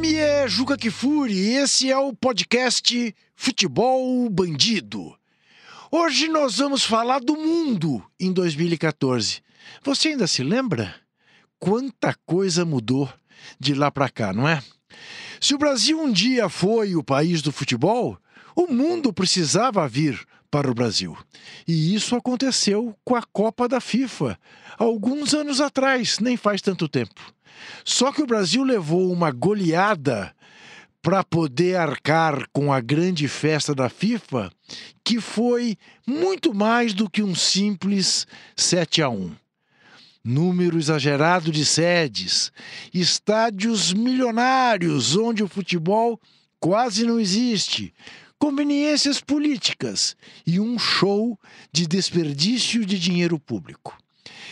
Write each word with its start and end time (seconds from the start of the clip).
nome 0.00 0.14
é 0.14 0.48
Juca 0.48 0.78
Kifuri 0.78 1.34
e 1.34 1.56
esse 1.56 1.90
é 1.90 1.98
o 1.98 2.14
podcast 2.14 3.14
Futebol 3.36 4.30
Bandido. 4.30 5.14
Hoje 5.90 6.26
nós 6.26 6.56
vamos 6.56 6.86
falar 6.86 7.20
do 7.20 7.36
mundo 7.36 8.02
em 8.18 8.32
2014. 8.32 9.42
Você 9.84 10.08
ainda 10.08 10.26
se 10.26 10.42
lembra? 10.42 10.94
Quanta 11.58 12.16
coisa 12.24 12.64
mudou 12.64 13.12
de 13.58 13.74
lá 13.74 13.90
para 13.90 14.08
cá, 14.08 14.32
não 14.32 14.48
é? 14.48 14.62
Se 15.38 15.54
o 15.54 15.58
Brasil 15.58 16.00
um 16.00 16.10
dia 16.10 16.48
foi 16.48 16.96
o 16.96 17.04
país 17.04 17.42
do 17.42 17.52
futebol, 17.52 18.16
o 18.56 18.72
mundo 18.72 19.12
precisava 19.12 19.86
vir 19.86 20.26
para 20.50 20.70
o 20.70 20.74
Brasil. 20.74 21.14
E 21.68 21.94
isso 21.94 22.16
aconteceu 22.16 22.96
com 23.04 23.14
a 23.14 23.22
Copa 23.22 23.68
da 23.68 23.82
FIFA, 23.82 24.38
alguns 24.78 25.34
anos 25.34 25.60
atrás, 25.60 26.18
nem 26.20 26.38
faz 26.38 26.62
tanto 26.62 26.88
tempo. 26.88 27.20
Só 27.84 28.12
que 28.12 28.22
o 28.22 28.26
Brasil 28.26 28.62
levou 28.62 29.12
uma 29.12 29.30
goleada 29.30 30.34
para 31.02 31.24
poder 31.24 31.76
arcar 31.76 32.46
com 32.52 32.72
a 32.72 32.80
grande 32.80 33.26
festa 33.26 33.74
da 33.74 33.88
FIFA, 33.88 34.50
que 35.04 35.20
foi 35.20 35.76
muito 36.06 36.54
mais 36.54 36.92
do 36.92 37.08
que 37.08 37.22
um 37.22 37.34
simples 37.34 38.26
7 38.56 39.02
a 39.02 39.08
1. 39.08 39.34
Número 40.22 40.78
exagerado 40.78 41.50
de 41.50 41.64
sedes, 41.64 42.52
estádios 42.92 43.94
milionários 43.94 45.16
onde 45.16 45.42
o 45.42 45.48
futebol 45.48 46.20
quase 46.58 47.06
não 47.06 47.18
existe, 47.18 47.94
conveniências 48.38 49.18
políticas 49.20 50.14
e 50.46 50.60
um 50.60 50.78
show 50.78 51.38
de 51.72 51.86
desperdício 51.86 52.84
de 52.84 52.98
dinheiro 52.98 53.38
público. 53.38 53.96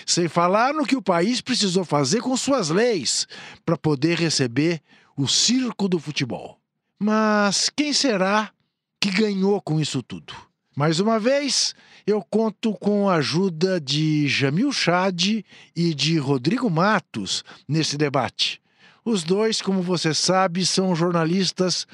Sem 0.08 0.26
falar 0.26 0.72
no 0.72 0.86
que 0.86 0.96
o 0.96 1.02
país 1.02 1.42
precisou 1.42 1.84
fazer 1.84 2.22
com 2.22 2.34
suas 2.34 2.70
leis 2.70 3.28
para 3.62 3.76
poder 3.76 4.18
receber 4.18 4.80
o 5.14 5.28
circo 5.28 5.86
do 5.86 5.98
futebol. 5.98 6.58
Mas 6.98 7.68
quem 7.68 7.92
será 7.92 8.50
que 8.98 9.10
ganhou 9.10 9.60
com 9.60 9.78
isso 9.78 10.02
tudo? 10.02 10.32
Mais 10.74 10.98
uma 10.98 11.18
vez, 11.18 11.74
eu 12.06 12.22
conto 12.22 12.72
com 12.72 13.06
a 13.06 13.16
ajuda 13.16 13.78
de 13.78 14.26
Jamil 14.28 14.72
Chad 14.72 15.44
e 15.76 15.94
de 15.94 16.16
Rodrigo 16.16 16.70
Matos 16.70 17.44
nesse 17.68 17.98
debate. 17.98 18.62
Os 19.04 19.22
dois, 19.22 19.60
como 19.60 19.82
você 19.82 20.14
sabe, 20.14 20.64
são 20.64 20.96
jornalistas 20.96 21.86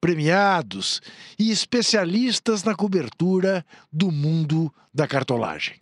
premiados 0.00 1.00
e 1.38 1.52
especialistas 1.52 2.64
na 2.64 2.74
cobertura 2.74 3.64
do 3.92 4.10
mundo 4.10 4.74
da 4.92 5.06
cartolagem. 5.06 5.76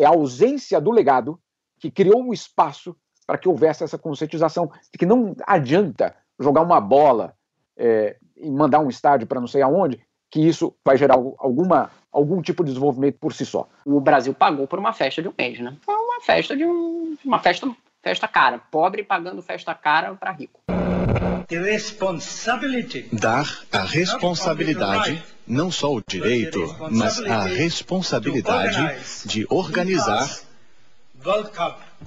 É 0.00 0.06
a 0.06 0.10
ausência 0.10 0.80
do 0.80 0.90
legado 0.90 1.38
que 1.78 1.90
criou 1.90 2.22
um 2.22 2.32
espaço 2.32 2.96
para 3.26 3.36
que 3.36 3.48
houvesse 3.48 3.84
essa 3.84 3.98
conscientização 3.98 4.70
de 4.90 4.98
que 4.98 5.04
não 5.04 5.36
adianta 5.46 6.16
jogar 6.38 6.62
uma 6.62 6.80
bola 6.80 7.34
é, 7.76 8.16
e 8.34 8.50
mandar 8.50 8.80
um 8.80 8.88
estádio 8.88 9.26
para 9.26 9.38
não 9.38 9.46
sei 9.46 9.60
aonde, 9.60 10.00
que 10.30 10.40
isso 10.40 10.74
vai 10.82 10.96
gerar 10.96 11.14
alguma, 11.14 11.90
algum 12.10 12.40
tipo 12.40 12.64
de 12.64 12.70
desenvolvimento 12.70 13.18
por 13.18 13.34
si 13.34 13.44
só. 13.44 13.68
O 13.84 14.00
Brasil 14.00 14.32
pagou 14.32 14.66
por 14.66 14.78
uma 14.78 14.94
festa 14.94 15.20
de 15.20 15.28
um 15.28 15.34
mês, 15.36 15.60
né? 15.60 15.76
Foi 15.82 15.94
uma 15.94 16.20
festa 16.22 16.56
de 16.56 16.64
um, 16.64 17.16
uma 17.24 17.38
festa, 17.38 17.70
festa 18.02 18.26
cara, 18.26 18.58
pobre 18.70 19.02
pagando 19.02 19.42
festa 19.42 19.74
cara 19.74 20.14
para 20.14 20.32
rico. 20.32 20.60
Dar 23.12 23.46
a 23.70 23.82
responsabilidade, 23.82 25.22
não 25.50 25.70
só 25.70 25.92
o 25.92 26.02
direito, 26.06 26.76
mas 26.92 27.20
a 27.20 27.42
responsabilidade 27.44 28.78
de 29.26 29.44
organizar 29.50 30.40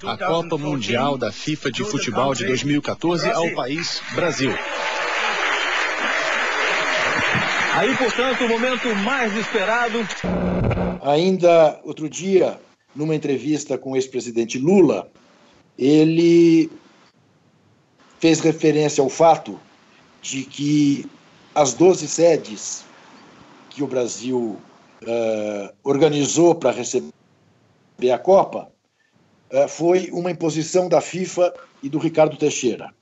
a 0.05 0.17
Copa 0.17 0.57
Mundial 0.57 1.17
da 1.17 1.29
FIFA 1.29 1.71
de 1.71 1.83
Futebol 1.83 2.33
de 2.33 2.45
2014 2.45 3.29
ao 3.29 3.51
país 3.51 4.01
Brasil. 4.15 4.51
Aí, 7.73 7.95
portanto, 7.97 8.45
o 8.45 8.47
momento 8.47 8.95
mais 8.95 9.35
esperado. 9.35 9.99
Ainda 11.01 11.81
outro 11.83 12.09
dia, 12.09 12.57
numa 12.95 13.13
entrevista 13.13 13.77
com 13.77 13.91
o 13.91 13.95
ex-presidente 13.97 14.57
Lula, 14.57 15.11
ele 15.77 16.71
fez 18.21 18.39
referência 18.39 19.01
ao 19.01 19.09
fato 19.09 19.59
de 20.21 20.43
que 20.43 21.05
as 21.53 21.73
12 21.73 22.07
sedes 22.07 22.85
que 23.73 23.83
o 23.83 23.87
Brasil 23.87 24.59
uh, 25.01 25.75
organizou 25.83 26.53
para 26.55 26.71
receber 26.71 27.11
a 28.13 28.19
Copa 28.19 28.71
uh, 29.51 29.67
foi 29.67 30.09
uma 30.11 30.29
imposição 30.29 30.87
da 30.87 31.01
FIFA 31.01 31.53
e 31.81 31.89
do 31.89 31.97
Ricardo 31.97 32.37
Teixeira. 32.37 32.93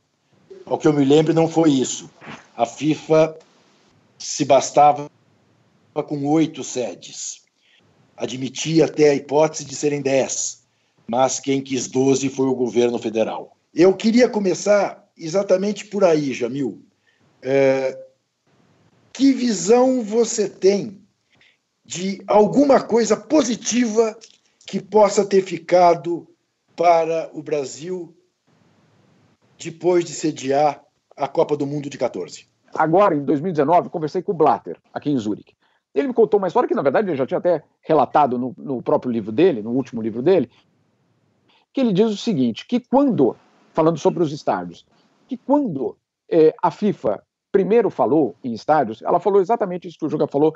Ao 0.65 0.77
que 0.77 0.87
eu 0.87 0.93
me 0.93 1.03
lembro, 1.03 1.33
não 1.33 1.47
foi 1.47 1.71
isso. 1.71 2.09
A 2.55 2.65
FIFA 2.65 3.37
se 4.17 4.45
bastava 4.45 5.09
com 6.07 6.25
oito 6.27 6.63
sedes. 6.63 7.41
Admitia 8.15 8.85
até 8.85 9.09
a 9.09 9.15
hipótese 9.15 9.65
de 9.65 9.75
serem 9.75 10.01
dez, 10.01 10.63
mas 11.07 11.39
quem 11.39 11.61
quis 11.61 11.87
doze 11.87 12.29
foi 12.29 12.45
o 12.45 12.55
governo 12.55 12.97
federal. 12.97 13.57
Eu 13.73 13.93
queria 13.93 14.29
começar 14.29 15.09
exatamente 15.17 15.85
por 15.85 16.03
aí, 16.05 16.33
Jamil. 16.33 16.85
É, 17.41 17.97
que 19.13 19.33
visão 19.33 20.03
você 20.03 20.49
tem 20.49 21.01
de 21.85 22.21
alguma 22.27 22.81
coisa 22.81 23.17
positiva 23.17 24.17
que 24.65 24.81
possa 24.81 25.25
ter 25.25 25.41
ficado 25.41 26.27
para 26.75 27.29
o 27.33 27.43
Brasil 27.43 28.15
depois 29.57 30.05
de 30.05 30.13
sediar 30.13 30.83
a 31.15 31.27
Copa 31.27 31.57
do 31.57 31.67
Mundo 31.67 31.89
de 31.89 31.97
14? 31.97 32.47
Agora, 32.73 33.15
em 33.15 33.23
2019, 33.23 33.89
conversei 33.89 34.21
com 34.21 34.31
o 34.31 34.35
Blatter, 34.35 34.77
aqui 34.93 35.09
em 35.09 35.17
Zurique. 35.17 35.55
Ele 35.93 36.07
me 36.07 36.13
contou 36.13 36.37
uma 36.37 36.47
história 36.47 36.69
que, 36.69 36.75
na 36.75 36.81
verdade, 36.81 37.09
ele 37.09 37.17
já 37.17 37.25
tinha 37.25 37.37
até 37.37 37.63
relatado 37.81 38.37
no, 38.37 38.55
no 38.57 38.81
próprio 38.81 39.11
livro 39.11 39.31
dele, 39.31 39.61
no 39.61 39.71
último 39.71 40.01
livro 40.01 40.21
dele, 40.21 40.49
que 41.73 41.81
ele 41.81 41.91
diz 41.91 42.09
o 42.09 42.17
seguinte, 42.17 42.65
que 42.65 42.79
quando, 42.79 43.35
falando 43.73 43.97
sobre 43.97 44.23
os 44.23 44.31
estádios, 44.31 44.85
que 45.27 45.35
quando 45.35 45.97
é, 46.29 46.53
a 46.61 46.71
FIFA 46.71 47.21
primeiro 47.51 47.89
falou 47.89 48.35
em 48.43 48.53
estádios, 48.53 49.01
ela 49.01 49.19
falou 49.19 49.41
exatamente 49.41 49.87
isso 49.87 49.97
que 49.99 50.05
o 50.05 50.09
Juga 50.09 50.27
falou. 50.27 50.55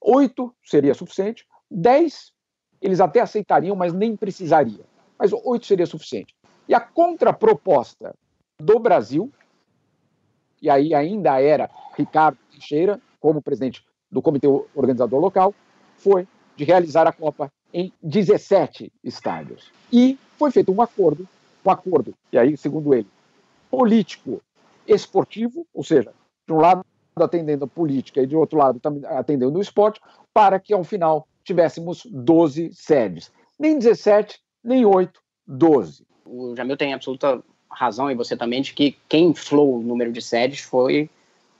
Oito 0.00 0.54
seria 0.62 0.94
suficiente, 0.94 1.46
dez 1.70 2.32
eles 2.80 3.00
até 3.00 3.20
aceitariam, 3.20 3.74
mas 3.74 3.92
nem 3.92 4.16
precisaria. 4.16 4.84
Mas 5.18 5.32
oito 5.32 5.66
seria 5.66 5.86
suficiente. 5.86 6.34
E 6.68 6.74
a 6.74 6.80
contraproposta 6.80 8.14
do 8.60 8.78
Brasil, 8.78 9.32
e 10.62 10.70
aí 10.70 10.94
ainda 10.94 11.40
era 11.40 11.68
Ricardo 11.96 12.38
Teixeira, 12.50 13.00
como 13.20 13.42
presidente 13.42 13.84
do 14.10 14.22
comitê 14.22 14.46
organizador 14.74 15.20
local, 15.20 15.54
foi 15.96 16.26
de 16.56 16.64
realizar 16.64 17.06
a 17.06 17.12
Copa 17.12 17.50
em 17.72 17.92
17 18.02 18.92
estádios. 19.02 19.72
E 19.92 20.18
foi 20.36 20.50
feito 20.50 20.72
um 20.72 20.80
acordo, 20.80 21.28
um 21.64 21.70
acordo, 21.70 22.14
e 22.32 22.38
aí, 22.38 22.56
segundo 22.56 22.94
ele, 22.94 23.08
político 23.70 24.40
esportivo, 24.88 25.66
ou 25.72 25.84
seja, 25.84 26.12
de 26.46 26.52
um 26.52 26.58
lado 26.58 26.84
atendendo 27.16 27.64
a 27.64 27.68
política 27.68 28.22
e 28.22 28.26
de 28.26 28.36
outro 28.36 28.58
lado 28.58 28.80
atendendo 29.06 29.58
o 29.58 29.62
esporte, 29.62 30.00
para 30.32 30.58
que 30.58 30.72
ao 30.72 30.84
final 30.84 31.26
tivéssemos 31.44 32.06
12 32.06 32.72
sedes. 32.72 33.32
Nem 33.58 33.78
17, 33.78 34.40
nem 34.62 34.84
8, 34.84 35.20
12. 35.46 36.06
O 36.24 36.54
Jamil 36.56 36.76
tem 36.76 36.94
absoluta 36.94 37.42
razão, 37.70 38.10
e 38.10 38.14
você 38.14 38.36
também, 38.36 38.62
de 38.62 38.72
que 38.72 38.96
quem 39.08 39.28
inflou 39.28 39.78
o 39.78 39.82
número 39.82 40.12
de 40.12 40.22
sedes 40.22 40.60
foi 40.60 41.10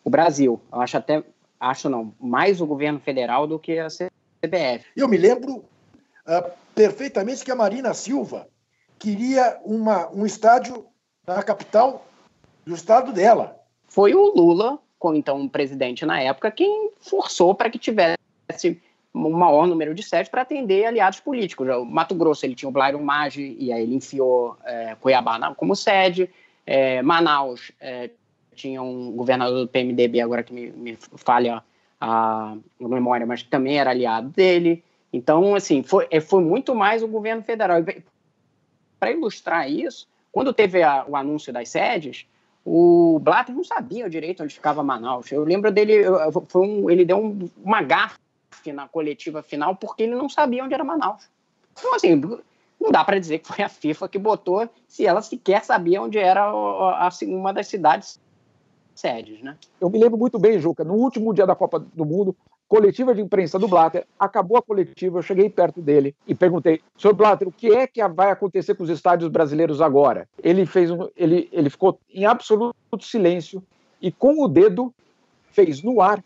o 0.05 0.11
Brasil. 0.11 0.61
Eu 0.73 0.81
acho 0.81 0.97
até, 0.97 1.23
acho 1.61 1.89
não, 1.89 2.15
mais 2.21 2.61
o 2.61 2.67
governo 2.67 3.01
federal 3.01 3.47
do 3.47 3.59
que 3.59 3.79
a 3.79 3.89
CBF. 3.89 4.85
Eu 4.97 5.09
me 5.09 5.17
lembro 5.17 5.57
uh, 5.57 6.51
perfeitamente 6.75 7.45
que 7.45 7.51
a 7.51 7.57
Marina 7.57 7.93
Silva 7.95 8.49
queria 8.99 9.59
uma, 9.65 10.11
um 10.11 10.25
estádio 10.25 10.87
na 11.27 11.43
capital 11.43 12.08
do 12.69 12.75
estado 12.75 13.13
dela. 13.13 13.59
Foi 13.89 14.15
o 14.15 14.35
Lula, 14.35 14.79
como 14.99 15.17
então 15.17 15.49
presidente 15.49 16.05
na 16.05 16.21
época, 16.21 16.51
quem 16.51 16.91
forçou 17.01 17.55
para 17.55 17.71
que 17.71 17.79
tivesse 17.79 18.19
um 19.15 19.31
maior 19.31 19.67
número 19.67 19.95
de 19.95 20.03
sedes 20.03 20.29
para 20.29 20.43
atender 20.43 20.85
aliados 20.85 21.19
políticos. 21.19 21.67
O 21.67 21.85
Mato 21.85 22.15
Grosso 22.15 22.45
ele 22.45 22.55
tinha 22.55 22.69
o 22.69 22.73
Blairo 22.73 23.03
Maggi 23.03 23.57
e 23.59 23.73
aí 23.73 23.83
ele 23.83 23.95
enfiou 23.95 24.57
é, 24.65 24.95
Cuiabá 25.01 25.55
como 25.55 25.75
sede. 25.75 26.29
É, 26.67 27.01
Manaus 27.01 27.73
é, 27.81 28.11
tinha 28.55 28.83
um 28.83 29.13
governador 29.13 29.61
do 29.61 29.69
PMDB, 29.69 30.21
agora 30.21 30.43
que 30.43 30.53
me, 30.53 30.71
me 30.71 30.99
falha 31.17 31.65
a, 31.99 32.55
a 32.81 32.89
memória, 32.89 33.27
mas 33.27 33.43
que 33.43 33.49
também 33.49 33.79
era 33.79 33.91
aliado 33.91 34.29
dele. 34.29 34.85
Então, 35.11 35.55
assim, 35.55 35.83
foi, 35.83 36.07
é, 36.11 36.21
foi 36.21 36.43
muito 36.43 36.75
mais 36.75 37.03
o 37.03 37.09
governo 37.09 37.43
federal. 37.43 37.79
Para 39.01 39.11
ilustrar 39.11 39.71
isso, 39.71 40.07
quando 40.31 40.53
teve 40.53 40.83
a, 40.83 41.07
o 41.09 41.17
anúncio 41.17 41.51
das 41.51 41.71
sedes, 41.71 42.27
o 42.71 43.19
Blatter 43.19 43.55
não 43.55 43.65
sabia 43.65 44.11
direito 44.11 44.43
onde 44.43 44.55
ficava 44.55 44.83
Manaus. 44.83 45.33
Eu 45.33 45.43
lembro 45.43 45.73
dele, 45.73 46.03
foi 46.49 46.67
um, 46.67 46.91
ele 46.91 47.05
deu 47.05 47.17
um, 47.17 47.49
uma 47.65 47.81
gafe 47.81 48.19
na 48.73 48.87
coletiva 48.87 49.43
final 49.43 49.75
porque 49.75 50.03
ele 50.03 50.15
não 50.15 50.29
sabia 50.29 50.63
onde 50.63 50.75
era 50.75 50.85
Manaus. 50.85 51.31
Então, 51.73 51.95
assim, 51.95 52.15
não 52.79 52.91
dá 52.91 53.03
para 53.03 53.19
dizer 53.19 53.39
que 53.39 53.49
foi 53.49 53.65
a 53.65 53.69
FIFA 53.71 54.09
que 54.09 54.19
botou, 54.19 54.69
se 54.87 55.07
ela 55.07 55.23
sequer 55.23 55.65
sabia 55.65 56.03
onde 56.03 56.19
era 56.19 56.43
a, 56.45 57.07
a, 57.07 57.11
uma 57.23 57.53
das 57.55 57.69
cidades 57.69 58.21
sedes, 58.95 59.41
né? 59.43 59.57
Eu 59.81 59.89
me 59.89 59.99
lembro 59.99 60.19
muito 60.19 60.39
bem, 60.39 60.61
Juca, 60.61 60.85
no 60.85 60.95
último 60.95 61.33
dia 61.33 61.47
da 61.47 61.55
Copa 61.55 61.79
do 61.79 62.05
Mundo, 62.05 62.37
coletiva 62.69 63.15
de 63.15 63.23
imprensa 63.23 63.59
do 63.59 63.67
Blatter, 63.67 64.07
acabou 64.19 64.59
a 64.59 64.63
coletiva, 64.63 65.19
eu 65.19 65.23
cheguei 65.23 65.49
perto 65.49 65.81
dele 65.81 66.15
e 66.27 66.35
perguntei, 66.35 66.83
senhor 66.97 67.15
Blatter, 67.15 67.49
o 67.49 67.53
que 67.53 67.69
é 67.73 67.87
que 67.87 68.07
vai 68.09 68.31
acontecer 68.31 68.75
com 68.75 68.85
os 68.85 68.91
estádios 68.91 69.31
brasileiros 69.31 69.81
agora? 69.81 70.29
Ele 70.43 70.67
fez 70.67 70.91
um, 70.91 71.09
ele, 71.17 71.49
ele 71.51 71.71
ficou 71.71 71.99
em 72.13 72.27
absoluto 72.27 72.77
silêncio 73.01 73.63
e 74.03 74.13
com 74.13 74.45
o 74.45 74.47
dedo 74.49 74.95
fez 75.51 75.83
no 75.83 76.01
ar 76.01 76.23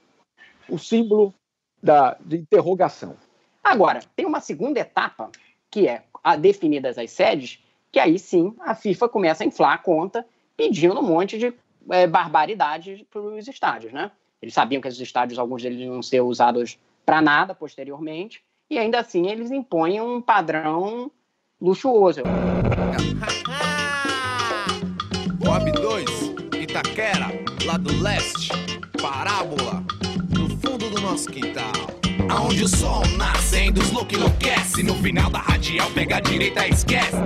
o 0.68 0.78
símbolo 0.78 1.32
da, 1.80 2.16
de 2.20 2.38
interrogação. 2.38 3.14
Agora, 3.62 4.00
tem 4.16 4.26
uma 4.26 4.40
segunda 4.40 4.80
etapa, 4.80 5.30
que 5.70 5.86
é 5.86 6.02
a, 6.24 6.34
definidas 6.34 6.98
as 6.98 7.10
sedes, 7.12 7.62
que 7.90 8.00
aí 8.00 8.18
sim 8.18 8.54
a 8.60 8.74
FIFA 8.74 9.08
começa 9.08 9.44
a 9.44 9.46
inflar 9.46 9.74
a 9.74 9.78
conta, 9.78 10.26
pedindo 10.56 10.98
um 10.98 11.02
monte 11.02 11.38
de 11.38 11.54
é, 11.90 12.06
barbaridade 12.06 13.06
para 13.10 13.20
os 13.20 13.48
estádios, 13.48 13.92
né? 13.92 14.10
Eles 14.40 14.54
sabiam 14.54 14.80
que 14.80 14.88
esses 14.88 15.00
estádios, 15.00 15.38
alguns 15.38 15.62
deles 15.62 15.80
iam 15.80 16.02
ser 16.02 16.20
usados 16.20 16.78
para 17.06 17.22
nada 17.22 17.54
posteriormente, 17.54 18.42
e 18.68 18.78
ainda 18.78 19.00
assim 19.00 19.28
eles 19.28 19.50
impõem 19.50 20.00
um 20.00 20.20
padrão 20.20 21.10
luxuoso. 21.60 22.22
Bob 25.38 25.72
2, 25.72 26.04
Itaquera, 26.60 27.26
lá 27.66 27.76
do 27.76 28.00
leste, 28.00 28.48
parábola, 29.00 29.84
no 30.30 30.48
fundo 30.58 30.88
do 30.90 31.00
nosso 31.00 31.28
quintal. 31.28 31.72
Aonde 32.30 32.64
o 32.64 32.68
sol 32.68 33.02
nasce, 33.16 33.70
dos 33.70 33.90
louco 33.90 34.14
enlouquece, 34.14 34.82
no 34.82 34.94
final 34.96 35.30
da 35.30 35.38
radial 35.38 35.90
pega 35.92 36.16
a 36.16 36.20
direita 36.20 36.66
e 36.66 36.70
esquece. 36.70 37.16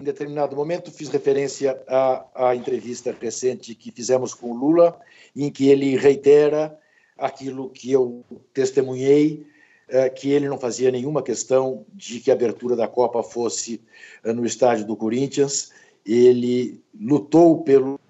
Em 0.00 0.04
determinado 0.04 0.56
momento 0.56 0.90
fiz 0.90 1.08
referência 1.08 1.80
à, 1.88 2.48
à 2.48 2.56
entrevista 2.56 3.14
recente 3.18 3.74
que 3.74 3.90
fizemos 3.90 4.34
com 4.34 4.52
o 4.52 4.56
Lula, 4.56 4.98
em 5.36 5.50
que 5.50 5.68
ele 5.68 5.96
reitera 5.96 6.78
aquilo 7.16 7.70
que 7.70 7.92
eu 7.92 8.24
testemunhei, 8.52 9.46
é, 9.88 10.08
que 10.08 10.30
ele 10.30 10.48
não 10.48 10.58
fazia 10.58 10.90
nenhuma 10.90 11.22
questão 11.22 11.84
de 11.92 12.20
que 12.20 12.30
a 12.30 12.34
abertura 12.34 12.74
da 12.74 12.88
Copa 12.88 13.22
fosse 13.22 13.80
é, 14.24 14.32
no 14.32 14.44
estádio 14.44 14.86
do 14.86 14.96
Corinthians, 14.96 15.70
ele 16.04 16.80
lutou 16.98 17.62
pelo 17.62 18.00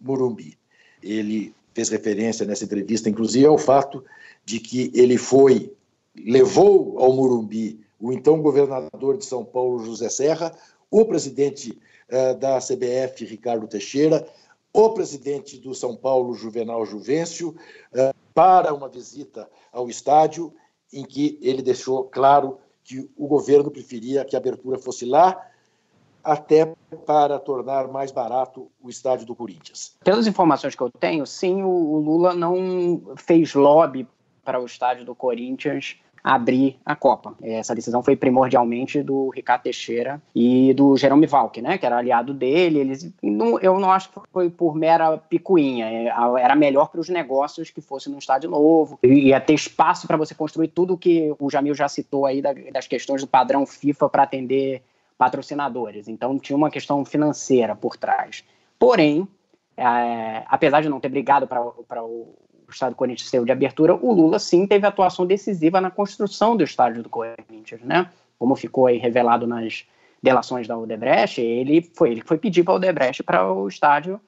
Morumbi. 0.00 0.58
Ele 1.02 1.54
fez 1.74 1.88
referência 1.90 2.44
nessa 2.44 2.64
entrevista, 2.64 3.08
inclusive, 3.08 3.46
ao 3.46 3.58
fato 3.58 4.04
de 4.48 4.58
que 4.58 4.90
ele 4.94 5.18
foi, 5.18 5.76
levou 6.16 6.98
ao 6.98 7.12
Morumbi 7.12 7.78
o 8.00 8.14
então 8.14 8.40
governador 8.40 9.18
de 9.18 9.26
São 9.26 9.44
Paulo, 9.44 9.84
José 9.84 10.08
Serra, 10.08 10.56
o 10.90 11.04
presidente 11.04 11.78
uh, 12.08 12.34
da 12.38 12.58
CBF, 12.58 13.26
Ricardo 13.26 13.68
Teixeira, 13.68 14.26
o 14.72 14.88
presidente 14.90 15.58
do 15.58 15.74
São 15.74 15.94
Paulo, 15.94 16.32
Juvenal 16.32 16.86
Juvencio, 16.86 17.54
eh, 17.92 18.12
para 18.34 18.72
uma 18.72 18.88
visita 18.88 19.48
ao 19.72 19.88
estádio, 19.88 20.52
em 20.92 21.04
que 21.04 21.38
ele 21.42 21.62
deixou 21.62 22.04
claro 22.04 22.58
que 22.84 23.10
o 23.16 23.26
governo 23.26 23.70
preferia 23.70 24.26
que 24.26 24.36
a 24.36 24.38
abertura 24.38 24.78
fosse 24.78 25.06
lá, 25.06 25.42
até 26.22 26.72
para 27.06 27.38
tornar 27.38 27.88
mais 27.88 28.12
barato 28.12 28.70
o 28.80 28.90
estádio 28.90 29.26
do 29.26 29.34
Corinthians. 29.34 29.96
Pelas 30.04 30.26
informações 30.26 30.74
que 30.74 30.82
eu 30.82 30.90
tenho, 30.90 31.26
sim, 31.26 31.62
o 31.62 31.98
Lula 31.98 32.34
não 32.34 33.02
fez 33.16 33.54
lobby 33.54 34.06
para 34.48 34.58
o 34.58 34.64
estádio 34.64 35.04
do 35.04 35.14
Corinthians 35.14 35.96
abrir 36.24 36.78
a 36.82 36.96
Copa. 36.96 37.34
Essa 37.42 37.74
decisão 37.74 38.02
foi 38.02 38.16
primordialmente 38.16 39.02
do 39.02 39.28
Ricardo 39.28 39.64
Teixeira 39.64 40.22
e 40.34 40.72
do 40.72 40.96
Jerome 40.96 41.26
Valk, 41.26 41.60
né, 41.60 41.76
que 41.76 41.84
era 41.84 41.98
aliado 41.98 42.32
dele. 42.32 42.78
Eles, 42.78 43.12
não, 43.22 43.60
eu 43.60 43.78
não 43.78 43.92
acho 43.92 44.08
que 44.08 44.20
foi 44.32 44.48
por 44.48 44.74
mera 44.74 45.18
picuinha. 45.18 45.84
É, 45.84 46.06
era 46.40 46.54
melhor 46.56 46.88
para 46.88 46.98
os 46.98 47.10
negócios 47.10 47.68
que 47.68 47.82
fosse 47.82 48.08
num 48.08 48.16
estádio 48.16 48.48
novo. 48.48 48.98
Ia 49.02 49.38
ter 49.38 49.52
espaço 49.52 50.06
para 50.06 50.16
você 50.16 50.34
construir 50.34 50.68
tudo 50.68 50.96
que 50.96 51.34
o 51.38 51.50
Jamil 51.50 51.74
já 51.74 51.86
citou 51.86 52.24
aí 52.24 52.40
das 52.72 52.86
questões 52.86 53.20
do 53.20 53.28
padrão 53.28 53.66
FIFA 53.66 54.08
para 54.08 54.22
atender 54.22 54.82
patrocinadores. 55.18 56.08
Então 56.08 56.38
tinha 56.38 56.56
uma 56.56 56.70
questão 56.70 57.04
financeira 57.04 57.76
por 57.76 57.98
trás. 57.98 58.42
Porém, 58.78 59.28
é, 59.76 60.42
apesar 60.46 60.80
de 60.80 60.88
não 60.88 61.00
ter 61.00 61.10
brigado 61.10 61.46
para 61.46 62.02
o 62.02 62.47
o 62.68 62.70
Estado 62.70 62.90
do 62.90 62.96
Corinthians 62.96 63.30
saiu 63.30 63.44
de 63.44 63.52
abertura, 63.52 63.94
o 63.94 64.12
Lula 64.12 64.38
sim 64.38 64.66
teve 64.66 64.86
atuação 64.86 65.26
decisiva 65.26 65.80
na 65.80 65.90
construção 65.90 66.56
do 66.56 66.62
estádio 66.62 67.02
do 67.02 67.08
Corinthians, 67.08 67.80
né? 67.82 68.10
Como 68.38 68.54
ficou 68.54 68.86
aí 68.86 68.98
revelado 68.98 69.46
nas 69.46 69.86
delações 70.22 70.68
da 70.68 70.76
Odebrecht, 70.76 71.40
ele 71.40 71.80
foi 71.80 72.10
ele 72.10 72.22
foi 72.22 72.36
pedir 72.36 72.62
para 72.64 72.74
a 72.74 72.76
Odebrecht 72.76 73.22
para 73.22 73.52
o 73.52 73.66
estádio 73.66 74.20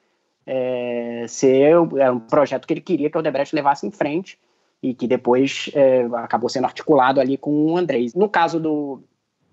é, 0.45 1.25
ser 1.27 1.75
é 1.97 2.11
um 2.11 2.19
projeto 2.19 2.65
que 2.65 2.73
ele 2.73 2.81
queria 2.81 3.09
que 3.09 3.17
a 3.17 3.19
Odebrecht 3.19 3.55
levasse 3.55 3.85
em 3.85 3.91
frente 3.91 4.39
e 4.81 4.93
que 4.93 5.07
depois 5.07 5.69
é, 5.73 6.01
acabou 6.15 6.49
sendo 6.49 6.65
articulado 6.65 7.19
ali 7.19 7.37
com 7.37 7.51
o 7.51 7.77
Andrés. 7.77 8.15
No 8.15 8.27
caso 8.27 8.59
do, 8.59 9.03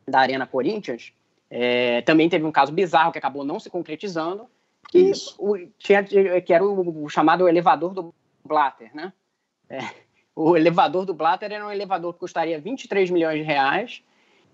da 0.06 0.20
Arena 0.20 0.46
Corinthians, 0.46 1.12
é, 1.50 2.00
também 2.02 2.28
teve 2.28 2.44
um 2.44 2.52
caso 2.52 2.72
bizarro 2.72 3.12
que 3.12 3.18
acabou 3.18 3.44
não 3.44 3.60
se 3.60 3.68
concretizando, 3.68 4.46
que, 4.88 5.12
o, 5.38 5.56
tinha, 5.78 6.02
que 6.02 6.52
era 6.52 6.64
o, 6.64 7.04
o 7.04 7.08
chamado 7.10 7.46
elevador 7.46 7.92
do 7.92 8.14
Blatter, 8.44 8.94
né? 8.94 9.12
É, 9.68 9.80
o 10.34 10.56
elevador 10.56 11.04
do 11.04 11.12
Blatter 11.12 11.52
era 11.52 11.66
um 11.66 11.70
elevador 11.70 12.14
que 12.14 12.20
custaria 12.20 12.60
23 12.60 13.10
milhões 13.10 13.38
de 13.38 13.42
reais 13.42 14.02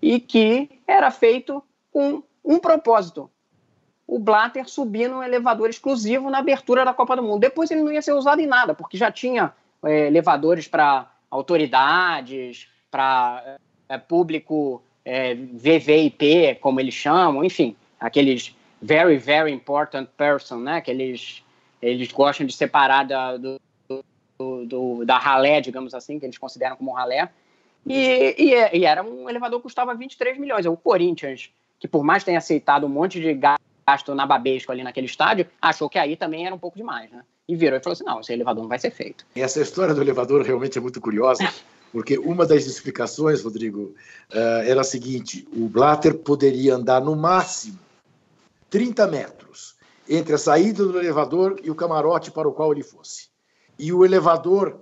e 0.01 0.19
que 0.19 0.81
era 0.87 1.09
feito 1.11 1.63
com 1.91 2.23
um 2.43 2.59
propósito. 2.59 3.29
O 4.07 4.19
Blatter 4.19 4.67
subir 4.69 5.09
num 5.09 5.23
elevador 5.23 5.69
exclusivo 5.69 6.29
na 6.29 6.39
abertura 6.39 6.85
da 6.85 6.93
Copa 6.93 7.15
do 7.15 7.23
Mundo. 7.23 7.39
Depois 7.39 7.71
ele 7.71 7.81
não 7.81 7.91
ia 7.91 8.01
ser 8.01 8.13
usado 8.13 8.39
em 8.39 8.45
nada, 8.45 8.73
porque 8.73 8.97
já 8.97 9.11
tinha 9.11 9.53
é, 9.83 10.07
elevadores 10.07 10.67
para 10.67 11.11
autoridades, 11.29 12.67
para 12.91 13.57
é, 13.89 13.97
público 13.97 14.83
é, 15.03 15.35
VVIP, 15.35 16.55
como 16.61 16.79
eles 16.79 16.93
chamam, 16.93 17.43
enfim, 17.43 17.75
aqueles 17.99 18.55
very, 18.81 19.17
very 19.17 19.51
important 19.51 20.07
person, 20.17 20.57
né? 20.57 20.81
Que 20.81 20.91
eles, 20.91 21.43
eles 21.81 22.11
gostam 22.11 22.45
de 22.45 22.53
separar 22.53 23.05
da, 23.05 23.37
do, 23.37 23.59
do, 24.37 24.65
do, 24.65 25.05
da 25.05 25.17
ralé, 25.17 25.61
digamos 25.61 25.93
assim, 25.93 26.19
que 26.19 26.25
eles 26.25 26.37
consideram 26.37 26.75
como 26.75 26.93
ralé. 26.93 27.29
E, 27.85 28.35
e, 28.37 28.79
e, 28.79 28.85
era 28.85 29.03
um 29.03 29.29
elevador 29.29 29.59
que 29.59 29.63
custava 29.63 29.93
23 29.93 30.37
milhões. 30.39 30.65
O 30.65 30.75
Corinthians, 30.75 31.51
que 31.79 31.87
por 31.87 32.03
mais 32.03 32.23
tenha 32.23 32.39
aceitado 32.39 32.85
um 32.85 32.89
monte 32.89 33.21
de 33.21 33.33
gasto 33.33 34.15
na 34.15 34.25
Babesco 34.25 34.71
ali 34.71 34.83
naquele 34.83 35.05
estádio, 35.05 35.47
achou 35.61 35.89
que 35.89 35.99
aí 35.99 36.15
também 36.15 36.45
era 36.45 36.55
um 36.55 36.59
pouco 36.59 36.77
demais, 36.77 37.11
né? 37.11 37.23
E 37.47 37.55
virou 37.55 37.77
e 37.77 37.83
falou 37.83 37.93
assim: 37.93 38.03
não, 38.03 38.19
esse 38.19 38.33
elevador 38.33 38.63
não 38.63 38.69
vai 38.69 38.79
ser 38.79 38.91
feito. 38.91 39.25
Essa 39.35 39.61
história 39.61 39.93
do 39.93 40.01
elevador 40.01 40.41
realmente 40.41 40.77
é 40.79 40.81
muito 40.81 40.99
curiosa, 40.99 41.47
porque 41.93 42.17
uma 42.17 42.45
das 42.45 42.65
explicações, 42.65 43.43
Rodrigo, 43.43 43.93
uh, 44.33 44.63
era 44.65 44.81
a 44.81 44.83
seguinte: 44.83 45.47
o 45.53 45.69
Blatter 45.69 46.15
poderia 46.15 46.73
andar 46.73 47.01
no 47.01 47.15
máximo 47.15 47.77
30 48.71 49.05
metros 49.07 49.75
entre 50.09 50.33
a 50.33 50.39
saída 50.39 50.83
do 50.83 50.99
elevador 50.99 51.59
e 51.63 51.69
o 51.69 51.75
camarote 51.75 52.31
para 52.31 52.47
o 52.47 52.51
qual 52.51 52.71
ele 52.71 52.83
fosse 52.83 53.34
e 53.77 53.91
o 53.91 54.05
elevador, 54.05 54.79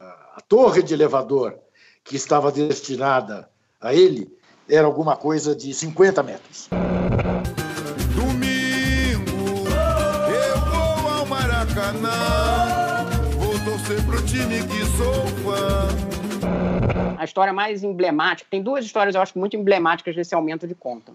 a 0.00 0.40
torre 0.40 0.82
de 0.82 0.94
elevador 0.94 1.58
que 2.02 2.16
estava 2.16 2.52
destinada 2.52 3.48
a 3.80 3.94
ele, 3.94 4.30
era 4.68 4.86
alguma 4.86 5.16
coisa 5.16 5.54
de 5.54 5.72
50 5.72 6.22
metros. 6.22 6.68
Domingo, 8.14 9.68
eu 10.30 10.60
vou 10.60 11.10
ao 11.10 11.26
Maracanã, 11.26 12.10
vou 13.38 13.52
torcer 13.64 14.04
pro 14.04 14.22
time 14.24 14.66
que 14.66 14.84
sou 14.96 15.26
fã. 15.42 15.88
A 17.18 17.24
história 17.24 17.52
mais 17.52 17.82
emblemática, 17.82 18.48
tem 18.50 18.62
duas 18.62 18.84
histórias 18.84 19.14
eu 19.14 19.22
acho 19.22 19.38
muito 19.38 19.56
emblemáticas 19.56 20.14
desse 20.14 20.34
aumento 20.34 20.66
de 20.66 20.74
conta. 20.74 21.12